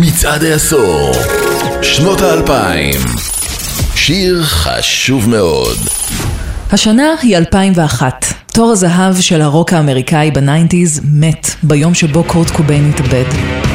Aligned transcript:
מצעד 0.00 0.44
העשור, 0.44 1.12
שנות 1.82 2.20
האלפיים. 2.20 3.00
שיר 3.94 4.42
חשוב 4.42 5.28
מאוד. 5.28 5.76
השנה 6.72 7.14
היא 7.22 7.36
2001. 7.36 8.24
תור 8.52 8.72
הזהב 8.72 9.20
של 9.20 9.40
הרוק 9.40 9.72
האמריקאי 9.72 10.30
ב 10.30 10.38
nineties 10.38 11.00
מת 11.12 11.46
ביום 11.62 11.94
שבו 11.94 12.24
קורט 12.24 12.50
קוביין 12.50 12.90
התאבד. 12.94 13.65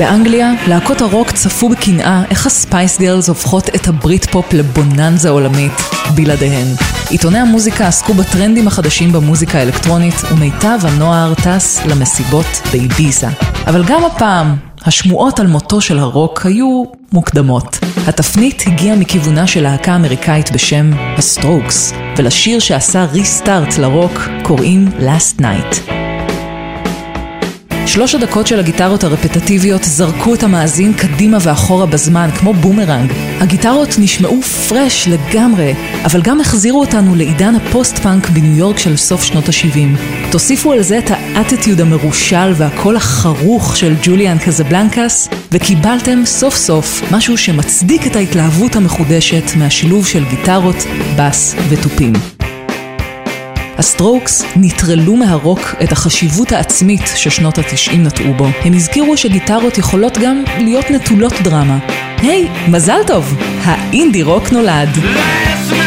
באנגליה, 0.00 0.52
להקות 0.68 1.00
הרוק 1.00 1.30
צפו 1.30 1.68
בקנאה 1.68 2.22
איך 2.30 2.46
ה 2.46 2.55
Spice 2.55 3.00
Girls 3.00 3.28
הופכות 3.28 3.68
את 3.68 3.88
הבריטפופ 3.88 4.52
לבוננזה 4.52 5.30
עולמית 5.30 5.72
בלעדיהן. 6.14 6.66
עיתוני 7.10 7.38
המוזיקה 7.38 7.88
עסקו 7.88 8.14
בטרנדים 8.14 8.66
החדשים 8.66 9.12
במוזיקה 9.12 9.58
האלקטרונית, 9.58 10.14
ומיטב 10.32 10.78
הנוער 10.82 11.34
טס 11.34 11.80
למסיבות 11.86 12.46
באיביזה. 12.72 13.28
אבל 13.66 13.84
גם 13.84 14.04
הפעם, 14.04 14.56
השמועות 14.84 15.40
על 15.40 15.46
מותו 15.46 15.80
של 15.80 15.98
הרוק 15.98 16.46
היו 16.46 16.84
מוקדמות. 17.12 17.78
התפנית 18.06 18.62
הגיעה 18.66 18.96
מכיוונה 18.96 19.46
של 19.46 19.62
להקה 19.62 19.96
אמריקאית 19.96 20.52
בשם 20.52 20.90
ה 21.18 21.26
Strokes, 21.26 21.92
ולשיר 22.16 22.58
שעשה 22.58 23.04
restart 23.04 23.78
לרוק 23.78 24.28
קוראים 24.42 24.88
Last 24.98 25.40
Nite. 25.40 25.99
שלוש 27.92 28.14
הדקות 28.14 28.46
של 28.46 28.58
הגיטרות 28.58 29.04
הרפטטיביות 29.04 29.84
זרקו 29.84 30.34
את 30.34 30.42
המאזין 30.42 30.92
קדימה 30.92 31.38
ואחורה 31.42 31.86
בזמן, 31.86 32.28
כמו 32.38 32.54
בומרנג. 32.54 33.12
הגיטרות 33.40 33.88
נשמעו 33.98 34.42
fresh 34.42 35.08
לגמרי, 35.08 35.74
אבל 36.04 36.22
גם 36.22 36.40
החזירו 36.40 36.80
אותנו 36.80 37.14
לעידן 37.14 37.54
הפוסט-פאנק 37.54 38.28
בניו 38.28 38.56
יורק 38.56 38.78
של 38.78 38.96
סוף 38.96 39.24
שנות 39.24 39.48
ה-70. 39.48 40.00
תוסיפו 40.32 40.72
על 40.72 40.82
זה 40.82 40.98
את 40.98 41.10
האטיטיוד 41.10 41.80
המרושל 41.80 42.52
והקול 42.56 42.96
החרוך 42.96 43.76
של 43.76 43.94
ג'וליאן 44.02 44.38
קזבלנקס, 44.38 45.28
וקיבלתם 45.52 46.22
סוף 46.24 46.56
סוף 46.56 47.02
משהו 47.12 47.36
שמצדיק 47.36 48.06
את 48.06 48.16
ההתלהבות 48.16 48.76
המחודשת 48.76 49.56
מהשילוב 49.56 50.06
של 50.06 50.24
גיטרות, 50.24 50.76
בס 51.16 51.54
ותופים. 51.68 52.12
ה 53.80 53.88
Strokes 53.88 54.44
נטרלו 54.56 55.16
מהרוק 55.16 55.74
את 55.84 55.92
החשיבות 55.92 56.52
העצמית 56.52 57.00
ששנות 57.16 57.58
התשעים 57.58 58.02
נטעו 58.02 58.34
בו. 58.34 58.46
הם 58.64 58.72
הזכירו 58.72 59.16
שגיטרות 59.16 59.78
יכולות 59.78 60.18
גם 60.18 60.42
להיות 60.58 60.90
נטולות 60.90 61.32
דרמה. 61.42 61.78
היי, 62.18 62.48
hey, 62.48 62.70
מזל 62.70 63.00
טוב! 63.06 63.34
האינדי 63.64 64.22
רוק 64.22 64.52
נולד! 64.52 64.88
Night. 64.96 65.79